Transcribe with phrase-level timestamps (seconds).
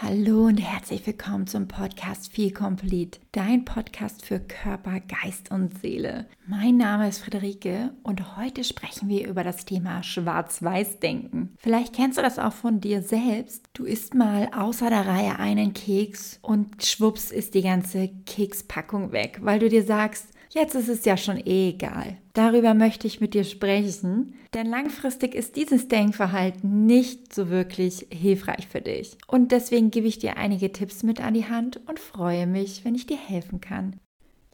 [0.00, 6.28] Hallo und herzlich willkommen zum Podcast Feel Complete, dein Podcast für Körper, Geist und Seele.
[6.46, 11.56] Mein Name ist Friederike und heute sprechen wir über das Thema Schwarz-Weiß-Denken.
[11.58, 13.66] Vielleicht kennst du das auch von dir selbst.
[13.72, 19.40] Du isst mal außer der Reihe einen Keks und schwupps ist die ganze Kekspackung weg,
[19.42, 22.16] weil du dir sagst, Jetzt ist es ja schon eh egal.
[22.32, 28.66] Darüber möchte ich mit dir sprechen, denn langfristig ist dieses Denkverhalten nicht so wirklich hilfreich
[28.66, 29.16] für dich.
[29.26, 32.94] Und deswegen gebe ich dir einige Tipps mit an die Hand und freue mich, wenn
[32.94, 34.00] ich dir helfen kann.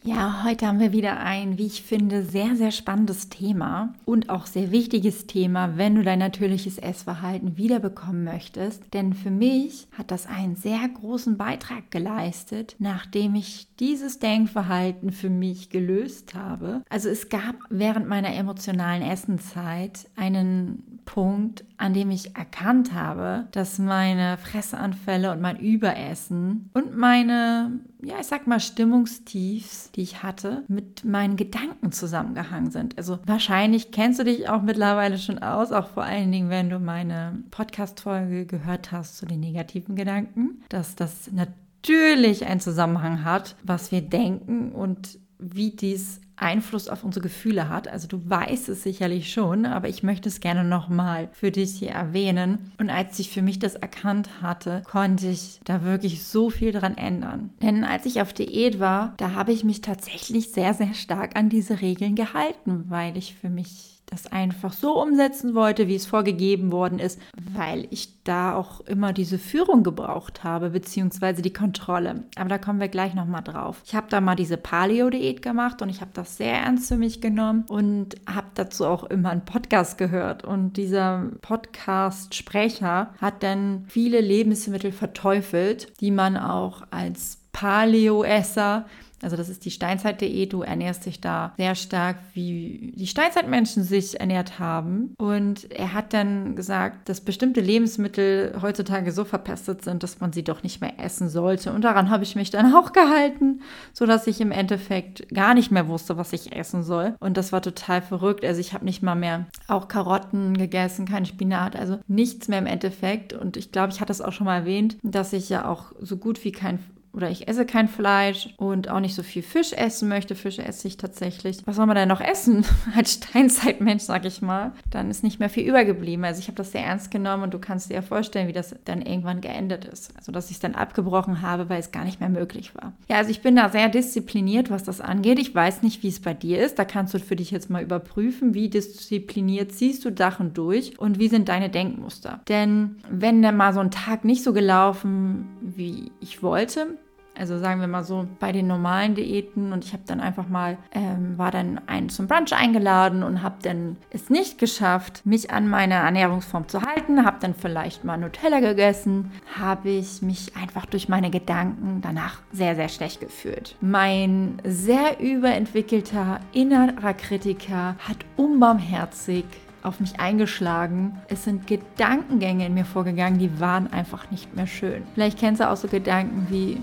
[0.07, 4.45] Ja, heute haben wir wieder ein, wie ich finde, sehr, sehr spannendes Thema und auch
[4.45, 8.83] sehr wichtiges Thema, wenn du dein natürliches Essverhalten wiederbekommen möchtest.
[8.93, 15.30] Denn für mich hat das einen sehr großen Beitrag geleistet, nachdem ich dieses Denkverhalten für
[15.30, 16.83] mich gelöst habe.
[16.91, 23.79] Also es gab während meiner emotionalen Essenzeit einen Punkt, an dem ich erkannt habe, dass
[23.79, 30.65] meine Fressanfälle und mein Überessen und meine, ja, ich sag mal, Stimmungstiefs, die ich hatte,
[30.69, 32.99] mit meinen Gedanken zusammengehangen sind.
[32.99, 36.79] Also wahrscheinlich kennst du dich auch mittlerweile schon aus, auch vor allen Dingen, wenn du
[36.79, 43.93] meine Podcast-Folge gehört hast zu den negativen Gedanken, dass das natürlich einen Zusammenhang hat, was
[43.93, 47.88] wir denken und wie dies Einfluss auf unsere Gefühle hat.
[47.88, 51.90] Also du weißt es sicherlich schon, aber ich möchte es gerne nochmal für dich hier
[51.90, 52.73] erwähnen.
[52.79, 56.96] Und als ich für mich das erkannt hatte, konnte ich da wirklich so viel dran
[56.96, 57.51] ändern.
[57.62, 61.49] Denn als ich auf Diät war, da habe ich mich tatsächlich sehr, sehr stark an
[61.49, 66.70] diese Regeln gehalten, weil ich für mich das einfach so umsetzen wollte, wie es vorgegeben
[66.72, 67.20] worden ist,
[67.53, 72.25] weil ich da auch immer diese Führung gebraucht habe, beziehungsweise die Kontrolle.
[72.37, 73.82] Aber da kommen wir gleich nochmal drauf.
[73.84, 77.21] Ich habe da mal diese Paleo-Diät gemacht und ich habe das sehr ernst für mich
[77.21, 80.44] genommen und habe dazu auch immer einen Podcast gehört.
[80.44, 88.87] Und dieser Podcast-Sprecher hat dann viele Lebensmittel verteufelt, die man auch als Paleo-Esser
[89.25, 90.47] also das ist die Steinzeit.de.
[90.47, 95.15] Du ernährst dich da sehr stark, wie die Steinzeitmenschen sich ernährt haben.
[95.19, 100.45] Und er hat dann gesagt, dass bestimmte Lebensmittel heutzutage so verpestet sind, dass man sie
[100.45, 101.73] doch nicht mehr essen sollte.
[101.73, 105.89] Und daran habe ich mich dann auch gehalten, sodass ich im Endeffekt gar nicht mehr
[105.89, 107.15] wusste, was ich essen soll.
[107.21, 108.45] Und das war total verrückt.
[108.45, 112.67] Also ich habe nicht mal mehr auch Karotten gegessen, kein Spinat, also nichts mehr im
[112.67, 113.33] Endeffekt.
[113.33, 116.17] Und ich glaube, ich hatte es auch schon mal erwähnt, dass ich ja auch so
[116.17, 116.79] gut wie kein
[117.15, 120.35] oder ich esse kein Fleisch und auch nicht so viel Fisch essen möchte.
[120.35, 121.59] Fische esse ich tatsächlich.
[121.65, 122.65] Was soll man denn noch essen
[122.97, 124.73] als Steinzeitmensch, sag ich mal?
[124.91, 126.25] Dann ist nicht mehr viel übergeblieben.
[126.25, 128.75] Also ich habe das sehr ernst genommen und du kannst dir ja vorstellen, wie das
[128.85, 130.17] dann irgendwann geendet ist.
[130.17, 132.93] Also dass ich es dann abgebrochen habe, weil es gar nicht mehr möglich war.
[133.09, 135.39] Ja, also ich bin da sehr diszipliniert, was das angeht.
[135.39, 136.79] Ich weiß nicht, wie es bei dir ist.
[136.79, 141.19] Da kannst du für dich jetzt mal überprüfen, wie diszipliniert ziehst du Sachen durch und
[141.19, 142.41] wie sind deine Denkmuster.
[142.49, 146.99] Denn wenn dann mal so ein Tag nicht so gelaufen, wie ich wollte,
[147.39, 150.77] also sagen wir mal so bei den normalen Diäten und ich habe dann einfach mal,
[150.93, 155.69] ähm, war dann einen zum Brunch eingeladen und habe dann es nicht geschafft, mich an
[155.69, 161.09] meine Ernährungsform zu halten, habe dann vielleicht mal Nutella gegessen, habe ich mich einfach durch
[161.09, 163.77] meine Gedanken danach sehr, sehr schlecht gefühlt.
[163.81, 169.45] Mein sehr überentwickelter innerer Kritiker hat unbarmherzig
[169.84, 171.21] auf mich eingeschlagen.
[171.28, 175.03] Es sind Gedankengänge in mir vorgegangen, die waren einfach nicht mehr schön.
[175.15, 176.78] Vielleicht kennst du auch so Gedanken wie,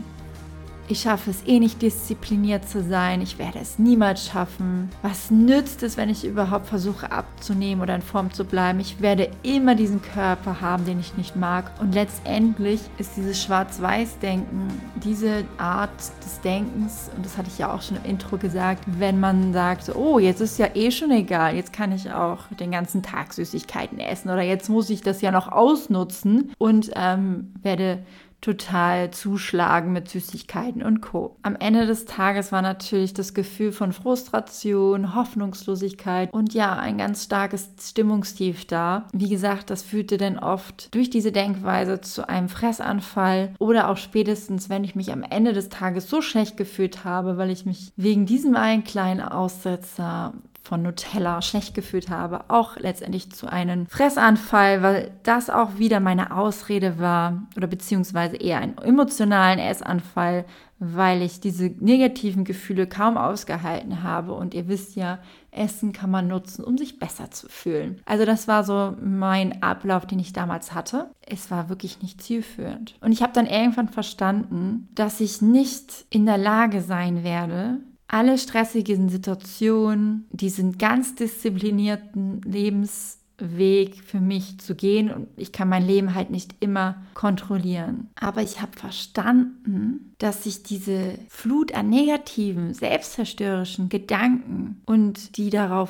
[0.91, 4.89] ich schaffe es eh nicht diszipliniert zu sein, ich werde es niemals schaffen.
[5.01, 8.81] Was nützt es, wenn ich überhaupt versuche abzunehmen oder in Form zu bleiben?
[8.81, 11.71] Ich werde immer diesen Körper haben, den ich nicht mag.
[11.79, 14.67] Und letztendlich ist dieses Schwarz-Weiß-Denken,
[15.01, 19.19] diese Art des Denkens, und das hatte ich ja auch schon im Intro gesagt, wenn
[19.19, 23.01] man sagt, oh, jetzt ist ja eh schon egal, jetzt kann ich auch den ganzen
[23.01, 27.99] Tag Süßigkeiten essen oder jetzt muss ich das ja noch ausnutzen und ähm, werde
[28.41, 31.37] total zuschlagen mit Süßigkeiten und Co.
[31.43, 37.23] Am Ende des Tages war natürlich das Gefühl von Frustration, Hoffnungslosigkeit und ja, ein ganz
[37.23, 39.07] starkes Stimmungstief da.
[39.13, 44.69] Wie gesagt, das führte dann oft durch diese Denkweise zu einem Fressanfall oder auch spätestens,
[44.69, 48.25] wenn ich mich am Ende des Tages so schlecht gefühlt habe, weil ich mich wegen
[48.25, 55.11] diesem einen kleinen Aussetzer von Nutella schlecht gefühlt habe, auch letztendlich zu einem Fressanfall, weil
[55.23, 60.45] das auch wieder meine Ausrede war oder beziehungsweise eher einen emotionalen Essanfall,
[60.77, 65.19] weil ich diese negativen Gefühle kaum ausgehalten habe und ihr wisst ja,
[65.51, 68.01] Essen kann man nutzen, um sich besser zu fühlen.
[68.05, 71.11] Also das war so mein Ablauf, den ich damals hatte.
[71.21, 72.95] Es war wirklich nicht zielführend.
[73.01, 77.79] Und ich habe dann irgendwann verstanden, dass ich nicht in der Lage sein werde,
[78.11, 85.67] alle stressigen Situationen, diesen ganz disziplinierten Lebens Weg für mich zu gehen und ich kann
[85.67, 88.09] mein Leben halt nicht immer kontrollieren.
[88.15, 95.89] Aber ich habe verstanden, dass sich diese Flut an negativen, selbstzerstörerischen Gedanken und die darauf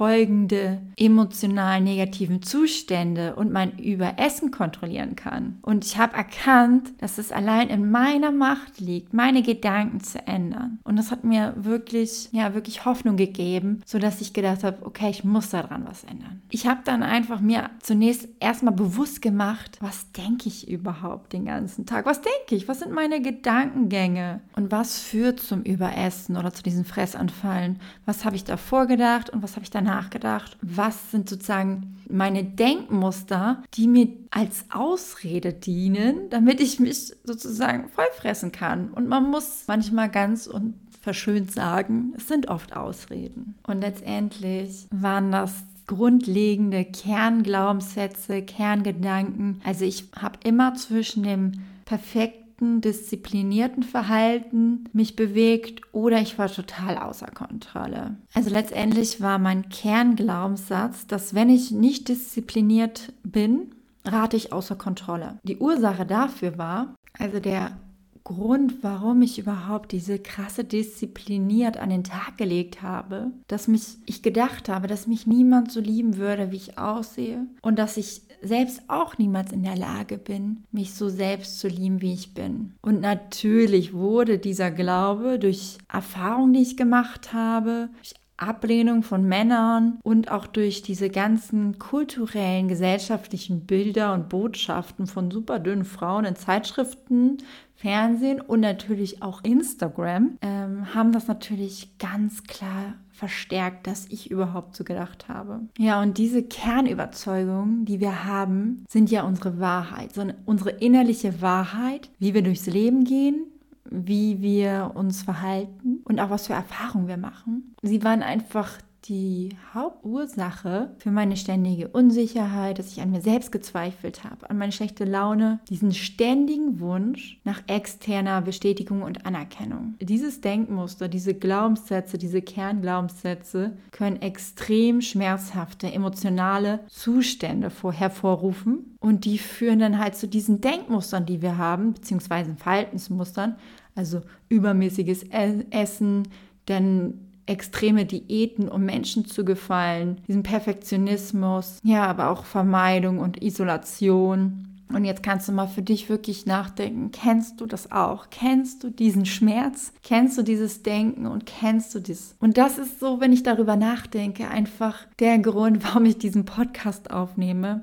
[0.00, 5.58] folgende emotional negativen Zustände und mein Überessen kontrollieren kann.
[5.60, 10.78] Und ich habe erkannt, dass es allein in meiner Macht liegt, meine Gedanken zu ändern.
[10.84, 15.22] Und das hat mir wirklich, ja, wirklich Hoffnung gegeben, sodass ich gedacht habe, okay, ich
[15.22, 16.40] muss daran was ändern.
[16.48, 21.84] Ich habe dann einfach mir zunächst erstmal bewusst gemacht, was denke ich überhaupt den ganzen
[21.84, 22.06] Tag?
[22.06, 22.68] Was denke ich?
[22.68, 24.40] Was sind meine Gedankengänge?
[24.56, 27.80] Und was führt zum Überessen oder zu diesen Fressanfallen?
[28.06, 32.44] Was habe ich davor gedacht und was habe ich danach nachgedacht, was sind sozusagen meine
[32.44, 38.90] Denkmuster, die mir als Ausrede dienen, damit ich mich sozusagen vollfressen kann.
[38.90, 43.54] Und man muss manchmal ganz und verschönt sagen, es sind oft Ausreden.
[43.66, 45.52] Und letztendlich waren das
[45.86, 49.60] grundlegende Kernglaubenssätze, Kerngedanken.
[49.64, 51.52] Also ich habe immer zwischen dem
[51.84, 58.16] perfekten strikten, disziplinierten Verhalten mich bewegt oder ich war total außer Kontrolle.
[58.34, 63.74] Also letztendlich war mein Kernglaubenssatz, dass wenn ich nicht diszipliniert bin,
[64.04, 65.38] rate ich außer Kontrolle.
[65.42, 67.78] Die Ursache dafür war, also der
[68.22, 74.22] Grund, warum ich überhaupt diese krasse diszipliniert an den Tag gelegt habe, dass mich ich
[74.22, 78.82] gedacht habe, dass mich niemand so lieben würde, wie ich aussehe und dass ich selbst
[78.88, 82.74] auch niemals in der Lage bin, mich so selbst zu lieben, wie ich bin.
[82.82, 89.98] Und natürlich wurde dieser Glaube durch Erfahrungen, die ich gemacht habe, durch Ablehnung von Männern
[90.02, 96.36] und auch durch diese ganzen kulturellen, gesellschaftlichen Bilder und Botschaften von super dünnen Frauen in
[96.36, 97.38] Zeitschriften,
[97.80, 104.76] Fernsehen und natürlich auch Instagram, ähm, haben das natürlich ganz klar verstärkt, dass ich überhaupt
[104.76, 105.60] so gedacht habe.
[105.78, 112.10] Ja, und diese Kernüberzeugungen, die wir haben, sind ja unsere Wahrheit, so unsere innerliche Wahrheit,
[112.18, 113.49] wie wir durchs Leben gehen,
[113.90, 117.74] wie wir uns verhalten und auch was für Erfahrungen wir machen.
[117.82, 124.24] Sie waren einfach die Hauptursache für meine ständige Unsicherheit, dass ich an mir selbst gezweifelt
[124.24, 129.94] habe, an meine schlechte Laune, diesen ständigen Wunsch nach externer Bestätigung und Anerkennung.
[130.00, 139.78] Dieses Denkmuster, diese Glaubenssätze, diese Kernglaubenssätze können extrem schmerzhafte emotionale Zustände hervorrufen und die führen
[139.78, 143.56] dann halt zu diesen Denkmustern, die wir haben, beziehungsweise Verhaltensmustern,
[143.94, 145.24] also übermäßiges
[145.70, 146.28] Essen,
[146.66, 154.66] dann extreme Diäten, um Menschen zu gefallen, diesen Perfektionismus, ja, aber auch Vermeidung und Isolation.
[154.92, 158.26] Und jetzt kannst du mal für dich wirklich nachdenken, kennst du das auch?
[158.30, 159.92] Kennst du diesen Schmerz?
[160.02, 162.34] Kennst du dieses Denken und kennst du das?
[162.40, 167.10] Und das ist so, wenn ich darüber nachdenke, einfach der Grund, warum ich diesen Podcast
[167.10, 167.82] aufnehme,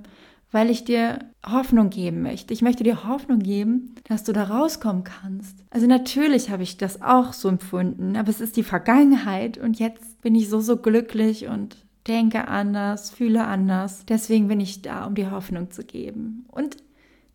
[0.52, 2.54] weil ich dir Hoffnung geben möchte.
[2.54, 5.64] Ich möchte dir Hoffnung geben, dass du da rauskommen kannst.
[5.70, 10.22] Also natürlich habe ich das auch so empfunden, aber es ist die Vergangenheit und jetzt
[10.22, 11.78] bin ich so, so glücklich und
[12.08, 14.06] denke anders, fühle anders.
[14.08, 16.78] Deswegen bin ich da, um dir Hoffnung zu geben und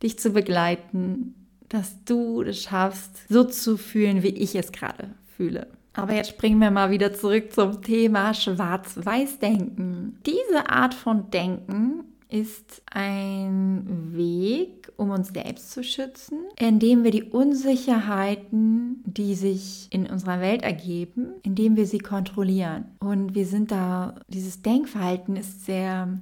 [0.03, 1.35] dich zu begleiten,
[1.69, 5.69] dass du es schaffst, so zu fühlen, wie ich es gerade fühle.
[5.95, 10.19] Aber jetzt springen wir mal wieder zurück zum Thema Schwarz-Weiß-Denken.
[10.25, 17.25] Diese Art von Denken ist ein Weg, um uns selbst zu schützen, indem wir die
[17.25, 22.87] Unsicherheiten, die sich in unserer Welt ergeben, indem wir sie kontrollieren.
[23.01, 26.21] Und wir sind da, dieses Denkverhalten ist sehr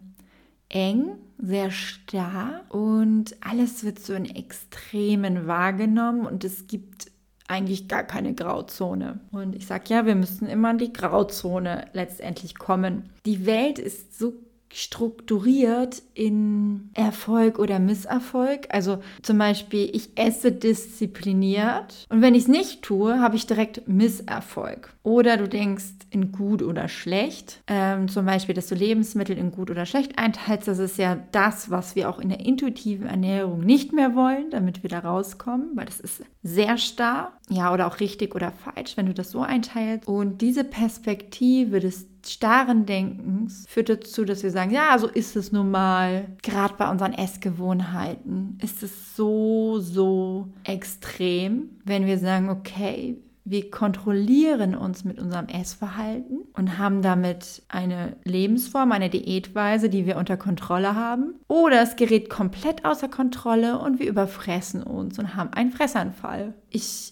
[0.69, 7.11] eng, sehr starr und alles wird so in Extremen wahrgenommen und es gibt
[7.47, 9.21] eigentlich gar keine Grauzone.
[9.33, 13.11] Und ich sage ja, wir müssen immer in die Grauzone letztendlich kommen.
[13.26, 14.35] Die Welt ist so
[14.73, 18.69] strukturiert in Erfolg oder Misserfolg.
[18.71, 23.89] Also zum Beispiel, ich esse diszipliniert und wenn ich es nicht tue, habe ich direkt
[23.89, 24.95] Misserfolg.
[25.03, 27.62] Oder du denkst in gut oder schlecht.
[27.67, 30.69] Ähm, zum Beispiel, dass du Lebensmittel in gut oder schlecht einteilst.
[30.69, 34.83] Das ist ja das, was wir auch in der intuitiven Ernährung nicht mehr wollen, damit
[34.83, 37.33] wir da rauskommen, weil das ist sehr starr.
[37.49, 40.07] Ja, oder auch richtig oder falsch, wenn du das so einteilst.
[40.07, 45.53] Und diese Perspektive des starren Denkens führt dazu, dass wir sagen, ja, so ist es
[45.53, 46.29] nun mal.
[46.43, 53.19] Gerade bei unseren Essgewohnheiten ist es so, so extrem, wenn wir sagen, okay,
[53.50, 60.16] wir kontrollieren uns mit unserem Essverhalten und haben damit eine Lebensform, eine Diätweise, die wir
[60.19, 61.35] unter Kontrolle haben.
[61.49, 66.54] Oder es gerät komplett außer Kontrolle und wir überfressen uns und haben einen Fressanfall.
[66.71, 67.11] Ich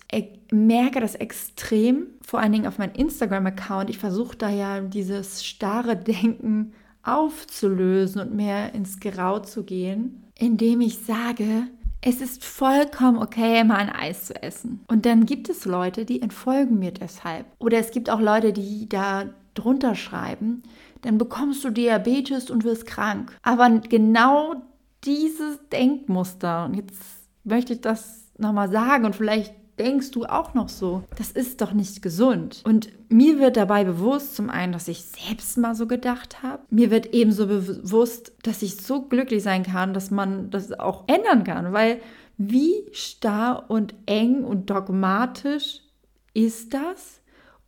[0.52, 3.90] merke das extrem, vor allen Dingen auf meinem Instagram-Account.
[3.90, 10.82] Ich versuche da ja dieses starre Denken aufzulösen und mehr ins Grau zu gehen, indem
[10.82, 11.66] ich sage,
[12.00, 14.84] es ist vollkommen okay, mal ein Eis zu essen.
[14.88, 17.46] Und dann gibt es Leute, die entfolgen mir deshalb.
[17.58, 19.24] Oder es gibt auch Leute, die da
[19.54, 20.62] drunter schreiben,
[21.02, 23.36] dann bekommst du Diabetes und wirst krank.
[23.42, 24.54] Aber genau
[25.04, 27.00] dieses Denkmuster, und jetzt
[27.44, 31.72] möchte ich das nochmal sagen und vielleicht denkst du auch noch so, das ist doch
[31.72, 32.62] nicht gesund.
[32.64, 36.62] Und mir wird dabei bewusst, zum einen, dass ich selbst mal so gedacht habe.
[36.70, 41.44] Mir wird ebenso bewusst, dass ich so glücklich sein kann, dass man das auch ändern
[41.44, 41.72] kann.
[41.72, 42.00] Weil
[42.36, 45.80] wie starr und eng und dogmatisch
[46.34, 47.20] ist das?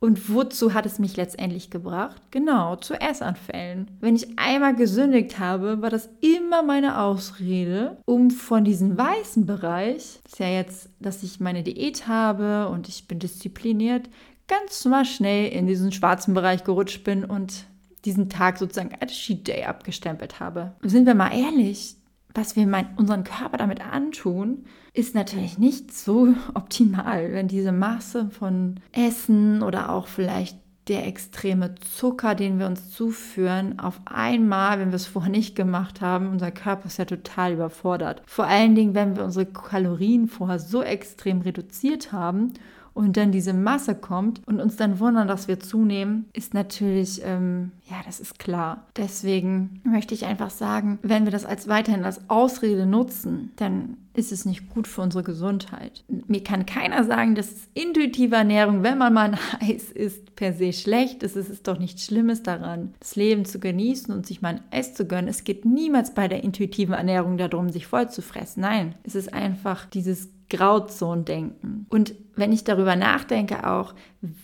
[0.03, 2.19] Und wozu hat es mich letztendlich gebracht?
[2.31, 3.87] Genau, zu Essanfällen.
[3.99, 10.19] Wenn ich einmal gesündigt habe, war das immer meine Ausrede, um von diesem weißen Bereich,
[10.23, 14.09] das ist ja jetzt, dass ich meine Diät habe und ich bin diszipliniert,
[14.47, 17.65] ganz mal schnell in diesen schwarzen Bereich gerutscht bin und
[18.03, 20.73] diesen Tag sozusagen als Cheat Day abgestempelt habe.
[20.81, 21.95] Sind wir mal ehrlich,
[22.33, 28.29] was wir mein, unseren Körper damit antun, ist natürlich nicht so optimal, wenn diese Masse
[28.29, 30.57] von Essen oder auch vielleicht
[30.87, 36.01] der extreme Zucker, den wir uns zuführen, auf einmal, wenn wir es vorher nicht gemacht
[36.01, 38.23] haben, unser Körper ist ja total überfordert.
[38.25, 42.53] Vor allen Dingen, wenn wir unsere Kalorien vorher so extrem reduziert haben
[42.93, 47.71] und dann diese Masse kommt und uns dann wundern, dass wir zunehmen, ist natürlich, ähm,
[47.89, 48.87] ja, das ist klar.
[48.97, 54.31] Deswegen möchte ich einfach sagen, wenn wir das als weiterhin als Ausrede nutzen, dann ist
[54.31, 56.03] es nicht gut für unsere Gesundheit.
[56.27, 60.73] Mir kann keiner sagen, dass intuitive Ernährung, wenn man mal ein Eis isst, per se
[60.73, 61.37] schlecht ist.
[61.37, 64.93] Es ist doch nichts Schlimmes daran, das Leben zu genießen und sich mal ein Eis
[64.93, 65.29] zu gönnen.
[65.29, 68.61] Es geht niemals bei der intuitiven Ernährung darum, sich voll zu fressen.
[68.61, 71.87] Nein, es ist einfach dieses Grauzone-Denken.
[71.89, 73.95] Und wenn ich darüber nachdenke, auch,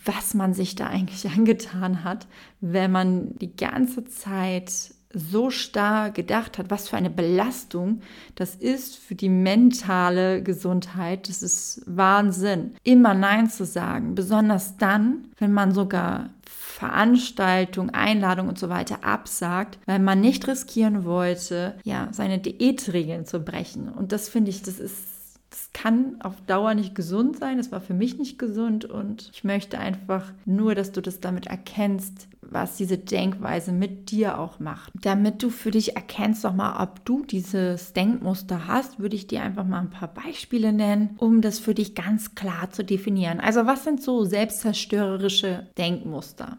[0.06, 2.28] was man sich da eigentlich angetan hat,
[2.62, 8.02] wenn man die ganze Zeit so starr gedacht hat, was für eine Belastung
[8.36, 11.30] das ist für die mentale Gesundheit.
[11.30, 12.76] Das ist Wahnsinn.
[12.84, 19.80] Immer Nein zu sagen, besonders dann, wenn man sogar Veranstaltung, Einladung und so weiter absagt,
[19.88, 23.90] weil man nicht riskieren wollte, ja, seine Diätregeln zu brechen.
[23.90, 25.17] Und das finde ich, das ist
[25.50, 27.58] das kann auf Dauer nicht gesund sein.
[27.58, 31.48] Das war für mich nicht gesund und ich möchte einfach nur, dass du das damit
[31.48, 34.92] erkennst, was diese Denkweise mit dir auch macht.
[35.02, 39.42] Damit du für dich erkennst doch mal, ob du dieses Denkmuster hast, würde ich dir
[39.42, 43.40] einfach mal ein paar Beispiele nennen, um das für dich ganz klar zu definieren.
[43.40, 46.58] Also was sind so selbstzerstörerische Denkmuster?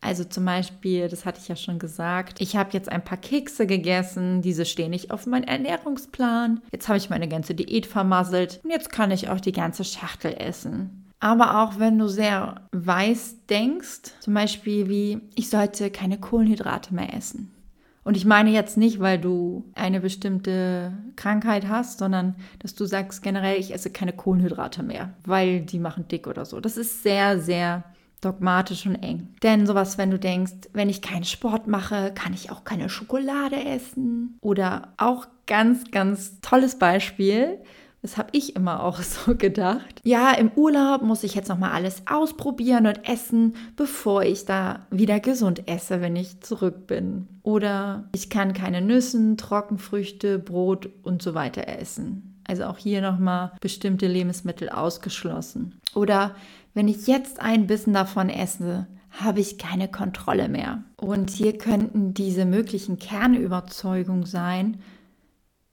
[0.00, 3.66] Also zum Beispiel, das hatte ich ja schon gesagt, ich habe jetzt ein paar Kekse
[3.66, 6.60] gegessen, diese stehen nicht auf meinem Ernährungsplan.
[6.70, 10.34] Jetzt habe ich meine ganze Diät vermasselt und jetzt kann ich auch die ganze Schachtel
[10.38, 11.06] essen.
[11.18, 17.14] Aber auch wenn du sehr weiß denkst, zum Beispiel wie, ich sollte keine Kohlenhydrate mehr
[17.14, 17.52] essen.
[18.04, 23.20] Und ich meine jetzt nicht, weil du eine bestimmte Krankheit hast, sondern dass du sagst
[23.20, 26.60] generell, ich esse keine Kohlenhydrate mehr, weil die machen dick oder so.
[26.60, 27.82] Das ist sehr, sehr
[28.20, 29.34] dogmatisch und eng.
[29.42, 33.56] Denn sowas, wenn du denkst, wenn ich keinen Sport mache, kann ich auch keine Schokolade
[33.64, 34.38] essen.
[34.40, 37.58] Oder auch ganz, ganz tolles Beispiel.
[38.02, 40.00] Das habe ich immer auch so gedacht.
[40.04, 44.86] Ja, im Urlaub muss ich jetzt noch mal alles ausprobieren und essen, bevor ich da
[44.90, 47.28] wieder gesund esse, wenn ich zurück bin.
[47.42, 52.40] Oder ich kann keine Nüssen, Trockenfrüchte, Brot und so weiter essen.
[52.48, 55.80] Also auch hier nochmal bestimmte Lebensmittel ausgeschlossen.
[55.94, 56.36] Oder
[56.76, 60.84] wenn ich jetzt ein Bissen davon esse, habe ich keine Kontrolle mehr.
[60.96, 64.76] Und hier könnten diese möglichen Kernüberzeugungen sein,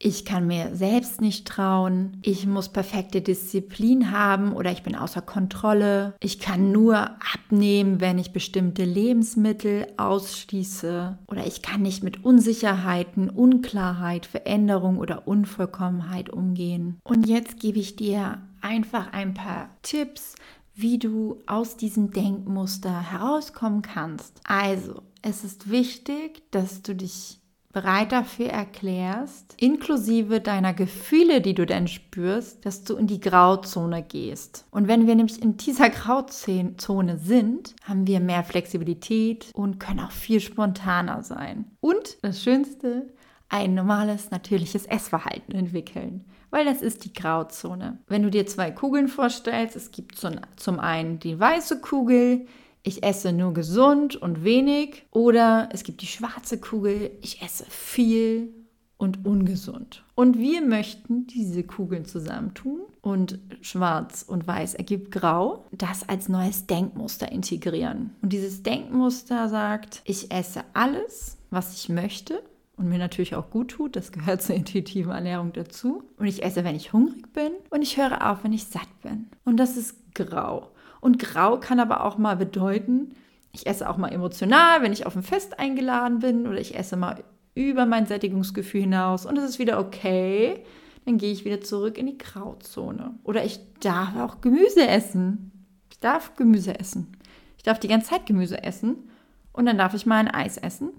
[0.06, 5.22] ich kann mir selbst nicht trauen, ich muss perfekte Disziplin haben oder ich bin außer
[5.22, 12.24] Kontrolle, ich kann nur abnehmen, wenn ich bestimmte Lebensmittel ausschließe oder ich kann nicht mit
[12.24, 17.00] Unsicherheiten, Unklarheit, Veränderung oder Unvollkommenheit umgehen.
[17.06, 20.36] Und jetzt gebe ich dir einfach ein paar Tipps,
[20.76, 24.42] wie du aus diesem Denkmuster herauskommen kannst.
[24.44, 27.40] Also, es ist wichtig, dass du dich
[27.74, 34.04] bereit dafür erklärst, inklusive deiner Gefühle, die du denn spürst, dass du in die Grauzone
[34.04, 34.66] gehst.
[34.70, 40.12] Und wenn wir nämlich in dieser Grauzone sind, haben wir mehr Flexibilität und können auch
[40.12, 41.66] viel spontaner sein.
[41.82, 43.08] Und das Schönste,
[43.54, 47.98] ein normales, natürliches Essverhalten entwickeln weil das ist die Grauzone.
[48.06, 52.46] Wenn du dir zwei Kugeln vorstellst, es gibt zum einen die weiße Kugel,
[52.84, 55.08] ich esse nur gesund und wenig.
[55.10, 58.54] Oder es gibt die schwarze Kugel, ich esse viel
[58.98, 60.04] und ungesund.
[60.14, 66.68] Und wir möchten diese Kugeln zusammentun und schwarz und weiß ergibt grau, das als neues
[66.68, 68.12] Denkmuster integrieren.
[68.22, 72.44] Und dieses Denkmuster sagt, ich esse alles, was ich möchte
[72.76, 73.96] und mir natürlich auch gut tut.
[73.96, 76.04] Das gehört zur intuitiven Ernährung dazu.
[76.18, 79.28] Und ich esse, wenn ich hungrig bin und ich höre auf, wenn ich satt bin.
[79.46, 80.72] Und das ist grau.
[81.02, 83.14] Und grau kann aber auch mal bedeuten,
[83.52, 86.98] ich esse auch mal emotional, wenn ich auf ein Fest eingeladen bin oder ich esse
[86.98, 87.24] mal
[87.56, 90.64] über mein Sättigungsgefühl hinaus und es ist wieder okay,
[91.06, 93.14] dann gehe ich wieder zurück in die Grauzone.
[93.24, 95.52] Oder ich darf auch Gemüse essen.
[95.92, 97.16] Ich darf Gemüse essen.
[97.58, 99.10] Ich darf die ganze Zeit Gemüse essen
[99.52, 100.90] und dann darf ich mal ein Eis essen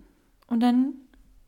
[0.46, 0.94] und dann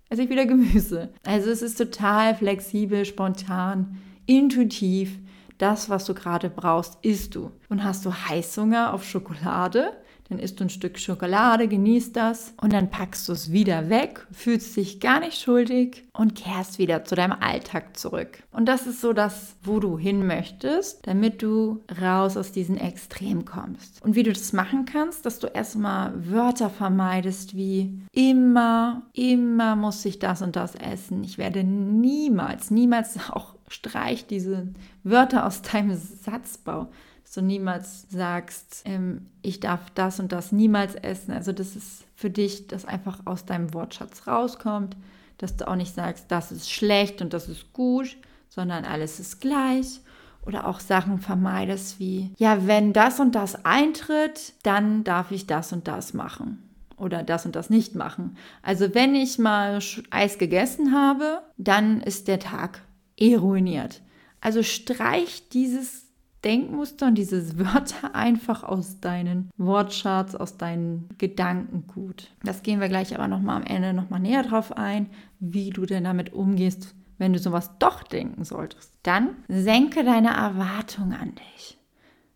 [0.08, 1.10] esse ich wieder Gemüse.
[1.24, 5.18] Also es ist total flexibel, spontan, intuitiv.
[5.58, 7.50] Das, was du gerade brauchst, isst du.
[7.68, 9.92] Und hast du Heißhunger auf Schokolade,
[10.28, 14.26] dann isst du ein Stück Schokolade, genießt das und dann packst du es wieder weg,
[14.32, 18.42] fühlst dich gar nicht schuldig und kehrst wieder zu deinem Alltag zurück.
[18.52, 23.44] Und das ist so das, wo du hin möchtest, damit du raus aus diesem Extrem
[23.44, 24.02] kommst.
[24.02, 30.04] Und wie du das machen kannst, dass du erstmal Wörter vermeidest wie immer, immer muss
[30.04, 31.22] ich das und das essen.
[31.22, 34.68] Ich werde niemals, niemals auch streich diese
[35.02, 36.88] Wörter aus deinem Satzbau
[37.26, 41.32] dass du niemals sagst, ähm, ich darf das und das niemals essen.
[41.32, 44.96] Also das ist für dich, dass einfach aus deinem Wortschatz rauskommt,
[45.36, 48.16] dass du auch nicht sagst, das ist schlecht und das ist gut,
[48.48, 50.00] sondern alles ist gleich.
[50.46, 55.72] Oder auch Sachen vermeidest wie, ja, wenn das und das eintritt, dann darf ich das
[55.72, 56.62] und das machen
[56.96, 58.36] oder das und das nicht machen.
[58.62, 59.80] Also wenn ich mal
[60.10, 62.82] Eis gegessen habe, dann ist der Tag
[63.16, 64.00] eh ruiniert.
[64.40, 66.05] Also streich dieses
[66.46, 72.30] Denkmuster und diese Wörter einfach aus deinen Wortschatz, aus deinen Gedankengut.
[72.44, 75.10] Das gehen wir gleich aber nochmal am Ende nochmal näher drauf ein,
[75.40, 78.92] wie du denn damit umgehst, wenn du sowas doch denken solltest.
[79.02, 81.78] Dann senke deine Erwartungen an dich.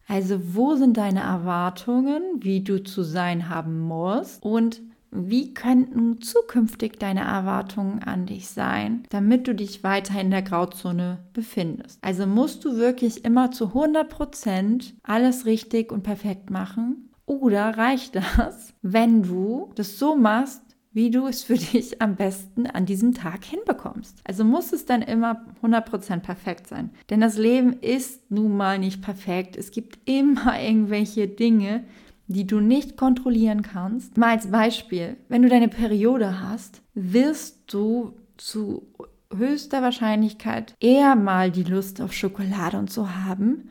[0.08, 6.98] Also wo sind deine Erwartungen, wie du zu sein haben musst und wie könnten zukünftig
[6.98, 11.98] deine Erwartungen an dich sein, damit du dich weiter in der Grauzone befindest?
[12.02, 17.10] Also musst du wirklich immer zu 100% alles richtig und perfekt machen?
[17.26, 22.66] Oder reicht das, wenn du das so machst, wie du es für dich am besten
[22.66, 24.18] an diesem Tag hinbekommst.
[24.24, 26.90] Also muss es dann immer 100% perfekt sein.
[27.10, 29.56] Denn das Leben ist nun mal nicht perfekt.
[29.56, 31.84] Es gibt immer irgendwelche Dinge,
[32.30, 34.16] die du nicht kontrollieren kannst.
[34.16, 38.86] Mal als Beispiel, wenn du deine Periode hast, wirst du zu
[39.34, 43.70] höchster Wahrscheinlichkeit eher mal die Lust auf Schokolade und so haben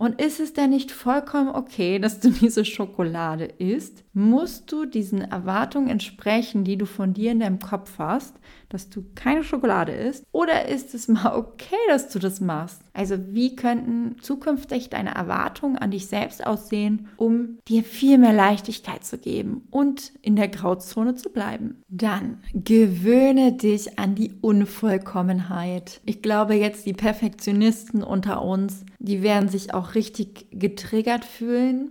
[0.00, 4.02] und ist es denn nicht vollkommen okay, dass du diese Schokolade isst?
[4.14, 8.34] Musst du diesen Erwartungen entsprechen, die du von dir in deinem Kopf hast,
[8.70, 10.24] dass du keine Schokolade isst?
[10.32, 12.80] Oder ist es mal okay, dass du das machst?
[12.94, 19.04] Also wie könnten zukünftig deine Erwartungen an dich selbst aussehen, um dir viel mehr Leichtigkeit
[19.04, 21.82] zu geben und in der Grauzone zu bleiben?
[21.88, 26.00] Dann gewöhne dich an die Unvollkommenheit.
[26.06, 31.90] Ich glaube jetzt die Perfektionisten unter uns, die werden sich auch richtig getriggert fühlen,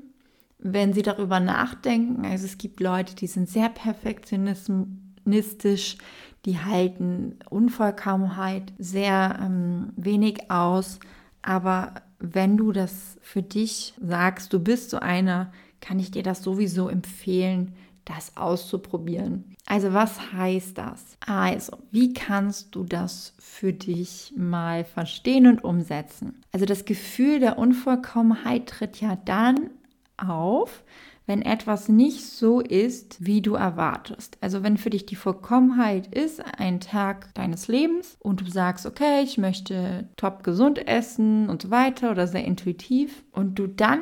[0.59, 2.25] wenn sie darüber nachdenken.
[2.25, 5.97] Also es gibt Leute, die sind sehr perfektionistisch,
[6.45, 10.99] die halten Unvollkommenheit sehr ähm, wenig aus.
[11.41, 16.43] Aber wenn du das für dich sagst, du bist so einer, kann ich dir das
[16.43, 17.73] sowieso empfehlen,
[18.05, 19.55] das auszuprobieren.
[19.65, 21.17] Also was heißt das?
[21.25, 26.41] Also, wie kannst du das für dich mal verstehen und umsetzen?
[26.51, 29.69] Also das Gefühl der Unvollkommenheit tritt ja dann
[30.17, 30.83] auf,
[31.29, 34.39] wenn etwas nicht so ist, wie du erwartest.
[34.41, 39.21] Also wenn für dich die Vollkommenheit ist, ein Tag deines Lebens und du sagst, okay,
[39.21, 43.99] ich möchte top gesund essen und so weiter oder sehr intuitiv und du dann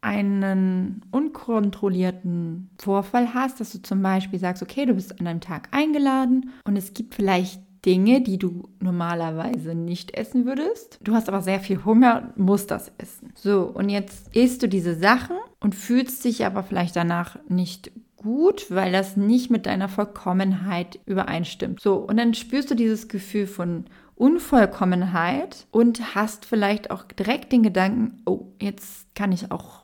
[0.00, 5.68] einen unkontrollierten Vorfall hast, dass du zum Beispiel sagst, okay, du bist an einem Tag
[5.70, 10.98] eingeladen und es gibt vielleicht Dinge, die du normalerweise nicht essen würdest.
[11.02, 13.32] Du hast aber sehr viel Hunger, musst das essen.
[13.34, 18.70] So, und jetzt isst du diese Sachen und fühlst dich aber vielleicht danach nicht gut,
[18.70, 21.80] weil das nicht mit deiner Vollkommenheit übereinstimmt.
[21.80, 23.84] So, und dann spürst du dieses Gefühl von
[24.16, 29.83] Unvollkommenheit und hast vielleicht auch direkt den Gedanken, oh, jetzt kann ich auch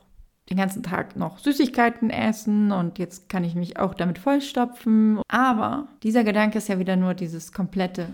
[0.51, 5.19] den ganzen Tag noch Süßigkeiten essen und jetzt kann ich mich auch damit vollstopfen.
[5.27, 8.07] Aber dieser Gedanke ist ja wieder nur dieses komplette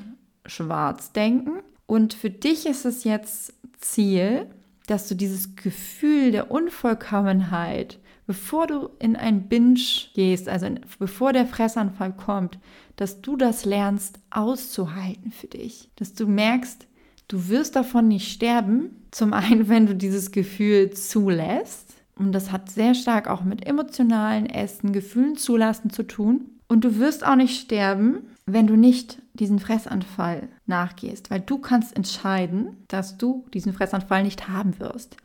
[0.46, 1.60] Schwarzdenken.
[1.86, 4.46] Und für dich ist es jetzt Ziel,
[4.88, 9.80] dass du dieses Gefühl der Unvollkommenheit bevor du in ein Binge
[10.14, 12.60] gehst, also in, bevor der Fressanfall kommt,
[12.98, 15.90] dass du das lernst auszuhalten für dich.
[15.96, 16.86] Dass du merkst,
[17.30, 19.08] du wirst davon nicht sterben.
[19.12, 21.96] Zum einen, wenn du dieses Gefühl zulässt.
[22.18, 26.46] Und das hat sehr stark auch mit emotionalen Essen, Gefühlen zulassen zu tun.
[26.68, 31.96] Und du wirst auch nicht sterben, wenn du nicht diesen Fressanfall nachgehst, weil du kannst
[31.96, 35.18] entscheiden, dass du diesen Fressanfall nicht haben wirst.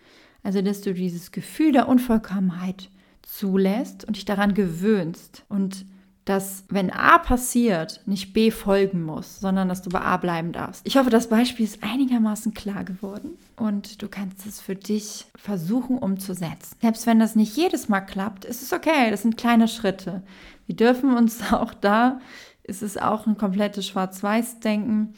[0.43, 2.91] Also, dass du dieses Gefühl der Unvollkommenheit
[3.23, 5.87] zulässt und dich daran gewöhnst und
[6.25, 10.87] dass, wenn A passiert, nicht B folgen muss, sondern dass du bei A bleiben darfst.
[10.87, 15.99] Ich hoffe, das Beispiel ist einigermaßen klar geworden und du kannst es für dich versuchen
[15.99, 16.77] umzusetzen.
[16.81, 20.23] Selbst wenn das nicht jedes Mal klappt, ist es okay, das sind kleine Schritte.
[20.67, 22.21] Wir dürfen uns auch da
[22.65, 25.15] ist es auch ein komplettes Schwarz-Weiß-Denken.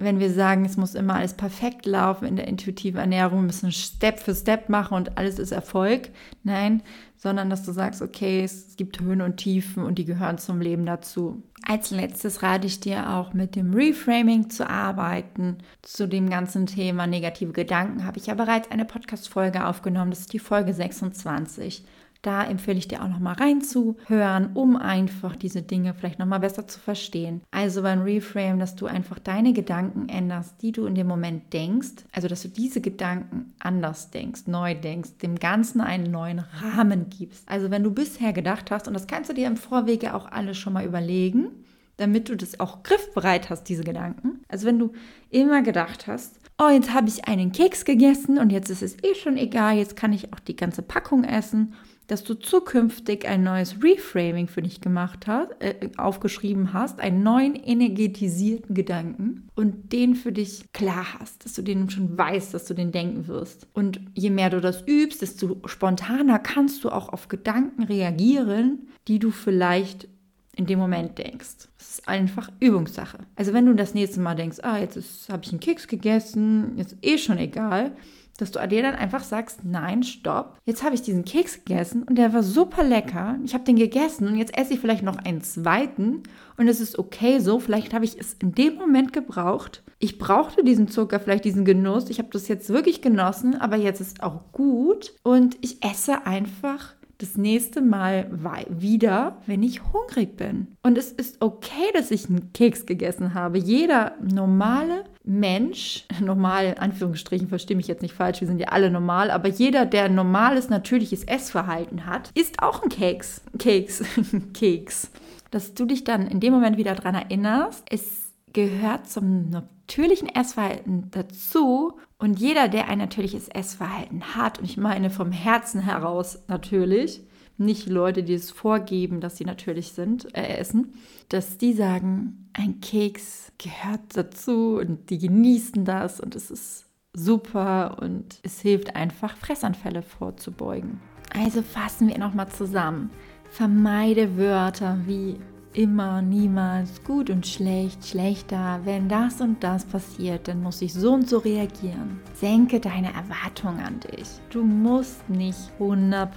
[0.00, 4.18] Wenn wir sagen, es muss immer alles perfekt laufen in der intuitiven Ernährung, müssen Step
[4.18, 6.08] für Step machen und alles ist Erfolg.
[6.42, 6.82] Nein,
[7.16, 10.86] sondern dass du sagst, okay, es gibt Höhen und Tiefen und die gehören zum Leben
[10.86, 11.42] dazu.
[11.66, 15.58] Als letztes rate ich dir auch mit dem Reframing zu arbeiten.
[15.82, 20.10] Zu dem ganzen Thema negative Gedanken habe ich ja bereits eine Podcast-Folge aufgenommen.
[20.10, 21.84] Das ist die Folge 26.
[22.22, 26.38] Da empfehle ich dir auch noch mal reinzuhören, um einfach diese Dinge vielleicht noch mal
[26.38, 27.40] besser zu verstehen.
[27.50, 32.04] Also beim Reframe, dass du einfach deine Gedanken änderst, die du in dem Moment denkst,
[32.12, 37.48] also dass du diese Gedanken anders denkst, neu denkst, dem Ganzen einen neuen Rahmen gibst.
[37.48, 40.58] Also wenn du bisher gedacht hast, und das kannst du dir im Vorwege auch alles
[40.58, 41.48] schon mal überlegen,
[41.96, 44.40] damit du das auch griffbereit hast, diese Gedanken.
[44.48, 44.92] Also wenn du
[45.30, 49.14] immer gedacht hast, oh, jetzt habe ich einen Keks gegessen und jetzt ist es eh
[49.14, 51.74] schon egal, jetzt kann ich auch die ganze Packung essen
[52.10, 57.54] dass du zukünftig ein neues Reframing für dich gemacht hast, äh, aufgeschrieben hast, einen neuen
[57.54, 62.74] energetisierten Gedanken und den für dich klar hast, dass du den schon weißt, dass du
[62.74, 63.68] den denken wirst.
[63.74, 69.20] Und je mehr du das übst, desto spontaner kannst du auch auf Gedanken reagieren, die
[69.20, 70.08] du vielleicht
[70.56, 71.68] in dem Moment denkst.
[71.78, 73.18] Das ist einfach Übungssache.
[73.36, 76.94] Also wenn du das nächste Mal denkst, ah, jetzt habe ich einen Keks gegessen, jetzt
[76.94, 77.92] ist eh schon egal,
[78.40, 82.16] dass du dir dann einfach sagst, nein, stopp, jetzt habe ich diesen Keks gegessen und
[82.16, 83.38] der war super lecker.
[83.44, 86.22] Ich habe den gegessen und jetzt esse ich vielleicht noch einen zweiten
[86.56, 87.58] und es ist okay so.
[87.58, 89.82] Vielleicht habe ich es in dem Moment gebraucht.
[89.98, 92.08] Ich brauchte diesen Zucker, vielleicht diesen Genuss.
[92.08, 96.94] Ich habe das jetzt wirklich genossen, aber jetzt ist auch gut und ich esse einfach
[97.20, 98.26] das nächste Mal
[98.70, 100.68] wieder, wenn ich hungrig bin.
[100.82, 103.58] Und es ist okay, dass ich einen Keks gegessen habe.
[103.58, 108.90] Jeder normale Mensch, normal in Anführungsstrichen, verstehe mich jetzt nicht falsch, wir sind ja alle
[108.90, 113.42] normal, aber jeder, der ein normales, natürliches Essverhalten hat, isst auch einen Keks.
[113.58, 114.02] Keks.
[114.54, 115.10] Keks.
[115.50, 121.10] Dass du dich dann in dem Moment wieder daran erinnerst, es gehört zum natürlichen Essverhalten
[121.10, 127.22] dazu und jeder, der ein natürliches Essverhalten hat, und ich meine vom Herzen heraus natürlich,
[127.56, 130.94] nicht Leute, die es vorgeben, dass sie natürlich sind, äh, essen,
[131.28, 137.98] dass die sagen, ein Keks gehört dazu und die genießen das und es ist super
[138.00, 141.00] und es hilft einfach, Fressanfälle vorzubeugen.
[141.34, 143.10] Also fassen wir nochmal zusammen.
[143.50, 145.36] Vermeide Wörter wie
[145.72, 148.80] immer, niemals, gut und schlecht, schlechter.
[148.84, 152.20] Wenn das und das passiert, dann muss ich so und so reagieren.
[152.34, 154.28] Senke deine Erwartungen an dich.
[154.50, 156.28] Du musst nicht 100%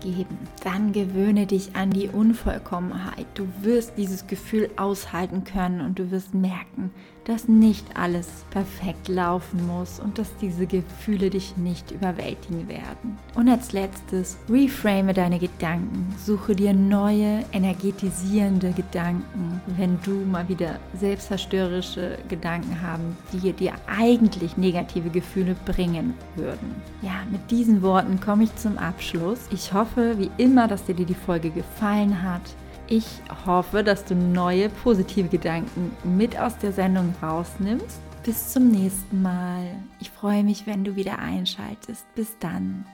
[0.00, 0.38] geben.
[0.64, 3.26] Dann gewöhne dich an die Unvollkommenheit.
[3.34, 6.90] Du wirst dieses Gefühl aushalten können und du wirst merken,
[7.24, 13.18] dass nicht alles perfekt laufen muss und dass diese Gefühle dich nicht überwältigen werden.
[13.34, 16.14] Und als letztes, reframe deine Gedanken.
[16.24, 24.56] Suche dir neue, energetisierende Gedanken, wenn du mal wieder selbstzerstörerische Gedanken haben, die dir eigentlich
[24.56, 26.74] negative Gefühle bringen würden.
[27.02, 29.38] Ja, mit diesen Worten komme ich zum Abschluss.
[29.50, 32.42] Ich hoffe, wie immer, dass dir die Folge gefallen hat.
[32.88, 33.06] Ich
[33.46, 38.00] hoffe, dass du neue positive Gedanken mit aus der Sendung rausnimmst.
[38.24, 39.62] Bis zum nächsten Mal.
[40.00, 42.06] Ich freue mich, wenn du wieder einschaltest.
[42.14, 42.84] Bis dann.